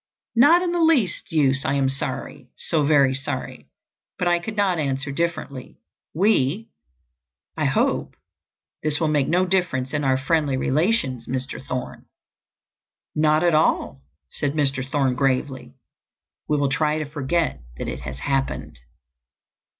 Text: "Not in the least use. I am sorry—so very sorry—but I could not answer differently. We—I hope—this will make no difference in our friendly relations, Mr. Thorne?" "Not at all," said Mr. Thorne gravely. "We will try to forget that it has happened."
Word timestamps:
"Not 0.35 0.63
in 0.63 0.71
the 0.71 0.81
least 0.81 1.31
use. 1.31 1.63
I 1.63 1.75
am 1.75 1.87
sorry—so 1.87 2.83
very 2.83 3.13
sorry—but 3.13 4.27
I 4.27 4.39
could 4.39 4.55
not 4.57 4.79
answer 4.79 5.11
differently. 5.11 5.77
We—I 6.15 7.65
hope—this 7.65 8.99
will 8.99 9.09
make 9.09 9.27
no 9.27 9.45
difference 9.45 9.93
in 9.93 10.03
our 10.03 10.17
friendly 10.17 10.57
relations, 10.57 11.27
Mr. 11.27 11.63
Thorne?" 11.63 12.07
"Not 13.13 13.43
at 13.43 13.53
all," 13.53 14.01
said 14.31 14.53
Mr. 14.53 14.83
Thorne 14.83 15.13
gravely. 15.13 15.75
"We 16.47 16.57
will 16.57 16.69
try 16.69 16.97
to 16.97 17.05
forget 17.05 17.61
that 17.77 17.87
it 17.87 17.99
has 17.99 18.17
happened." 18.17 18.79